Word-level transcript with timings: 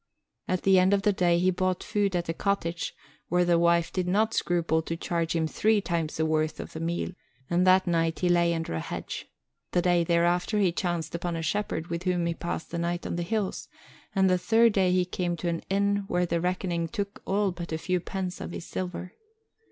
At 0.47 0.63
the 0.63 0.79
end 0.79 0.95
of 0.95 1.03
the 1.03 1.13
day 1.13 1.37
he 1.37 1.51
bought 1.51 1.83
food 1.83 2.15
at 2.15 2.27
a 2.27 2.33
cottage 2.33 2.95
where 3.27 3.45
the 3.45 3.59
wife 3.59 3.93
did 3.93 4.07
not 4.07 4.33
scruple 4.33 4.81
to 4.81 4.97
charge 4.97 5.35
him 5.35 5.45
three 5.45 5.79
times 5.79 6.17
the 6.17 6.25
worth 6.25 6.59
of 6.59 6.73
the 6.73 6.79
meal, 6.79 7.11
and 7.51 7.67
that 7.67 7.85
night 7.85 8.17
he 8.21 8.27
lay 8.27 8.51
under 8.55 8.73
a 8.73 8.79
hedge; 8.79 9.27
the 9.73 9.81
day 9.83 10.03
thereafter 10.03 10.57
he 10.57 10.71
chanced 10.71 11.13
upon 11.13 11.35
a 11.35 11.43
shepherd 11.43 11.89
with 11.89 12.01
whom 12.01 12.25
he 12.25 12.33
passed 12.33 12.71
the 12.71 12.79
night 12.79 13.05
on 13.05 13.15
the 13.15 13.21
hills, 13.21 13.67
and 14.15 14.27
the 14.27 14.39
third 14.39 14.73
day 14.73 14.91
he 14.91 15.05
came 15.05 15.37
to 15.37 15.47
an 15.49 15.61
inn 15.69 16.05
where 16.07 16.25
the 16.25 16.41
reckoning 16.41 16.87
took 16.87 17.21
all 17.27 17.51
but 17.51 17.71
a 17.71 17.77
few 17.77 17.99
pence 17.99 18.41
of 18.41 18.53
his 18.53 18.65
silver. 18.65 19.13